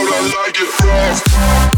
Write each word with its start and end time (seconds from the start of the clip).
I 0.00 0.20
like 0.44 0.56
it 0.60 1.74
raw. 1.74 1.77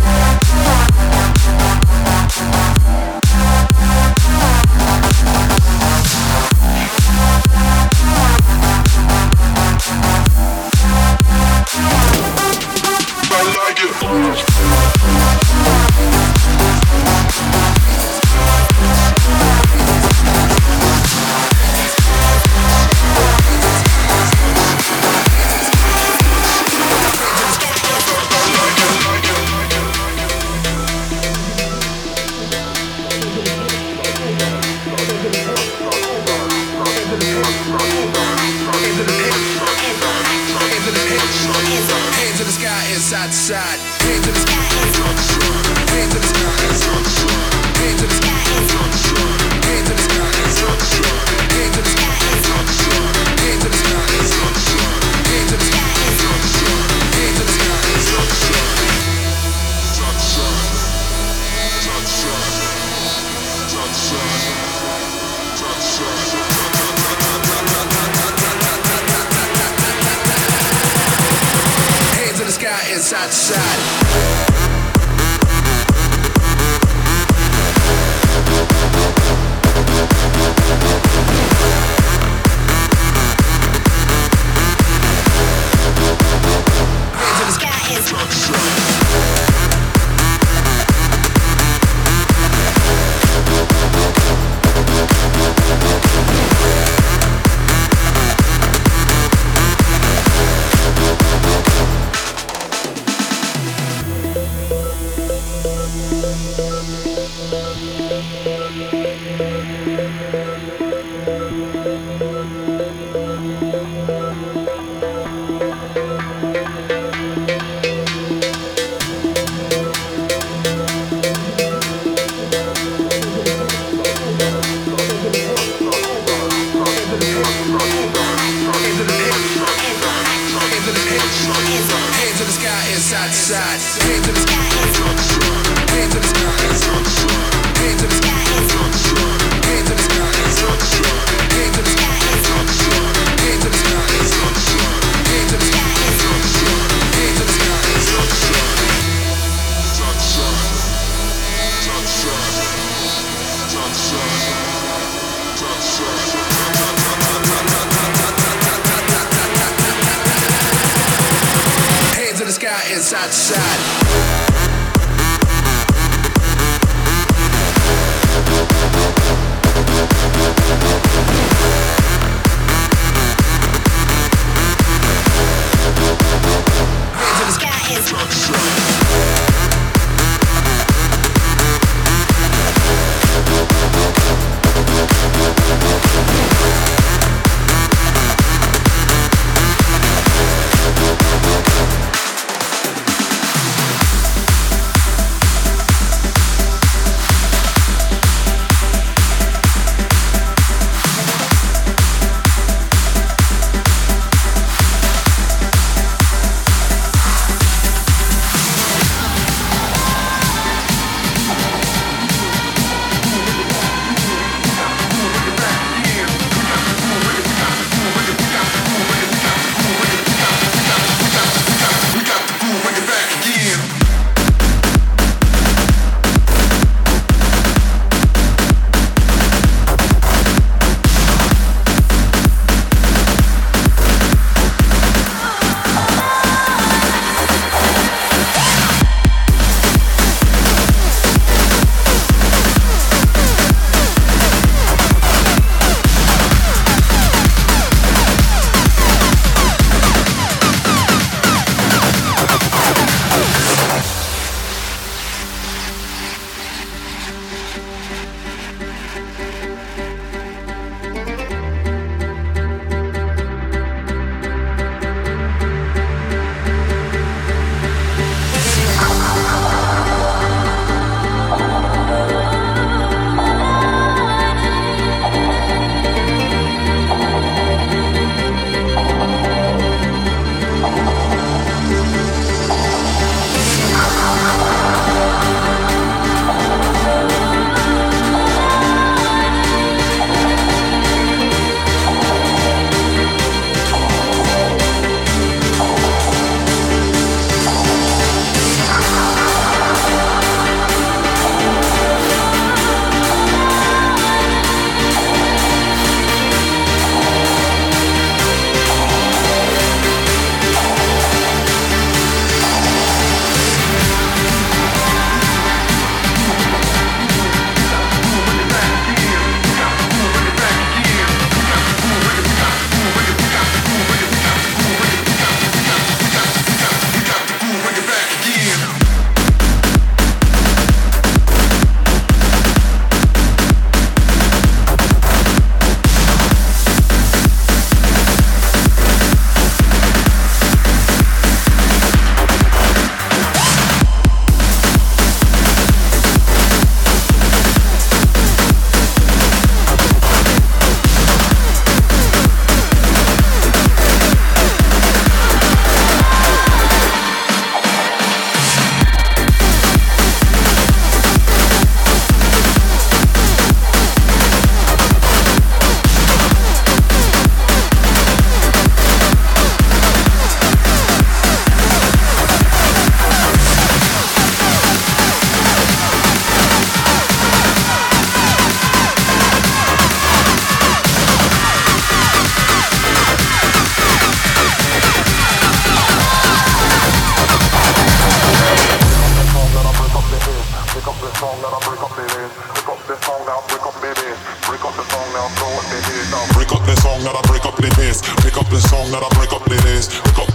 Side. 163.50 164.00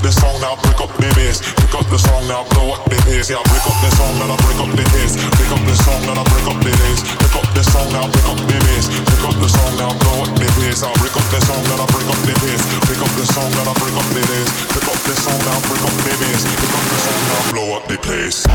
Break 0.05 0.81
up 0.81 0.91
the 0.97 1.09
bass. 1.17 1.41
Pick 1.41 1.73
up 1.73 1.85
the 1.89 1.97
song 1.97 2.27
now, 2.27 2.45
blow 2.53 2.73
up 2.73 2.85
the 2.85 2.97
bass. 3.05 3.29
Yeah, 3.29 3.41
break 3.49 3.65
up 3.65 3.77
the 3.81 3.89
song 3.97 4.13
now, 4.21 4.37
break 4.37 4.59
up 4.61 4.69
the 4.69 4.85
bass. 4.93 5.17
Pick 5.17 5.49
up 5.49 5.61
the 5.65 5.75
song 5.81 6.01
now, 6.05 6.21
break 6.21 6.45
up 6.45 6.59
the 6.61 6.69
bass. 6.77 7.01
Pick 7.17 7.33
up 7.33 7.47
the 7.57 7.63
song 7.63 7.89
now, 7.89 8.05
break 8.05 8.27
up 8.29 8.37
the 8.37 8.57
bass. 8.69 8.85
Pick 8.85 9.23
up 9.25 9.35
the 9.41 9.49
song 9.49 9.73
now, 9.81 9.91
blow 9.97 10.21
up 10.21 10.31
the 10.37 10.47
bass. 10.61 10.83
I 10.83 10.93
break 11.01 11.15
up 11.15 11.25
the 11.33 11.39
song 11.41 11.63
now, 11.65 11.85
break 11.89 12.05
up 12.05 12.21
the 12.21 12.33
bass. 12.37 12.61
Pick 12.85 13.01
up 13.01 13.13
the 13.17 13.25
song 13.25 13.49
now, 13.57 13.73
break 13.73 13.95
up 13.97 14.07
the 14.13 14.21
bass. 14.29 14.49
Pick 14.69 14.85
up 14.85 14.99
the 15.01 15.15
song 15.17 15.41
now, 15.41 15.57
break 15.65 15.81
up 15.81 15.95
the 16.05 16.13
bass. 16.21 16.41
Pick 16.53 16.73
up 16.75 16.85
the 16.85 16.97
song 17.01 17.21
now, 17.25 17.41
blow 17.49 17.67
up 17.73 17.83
the 17.89 17.97
place. 17.97 18.45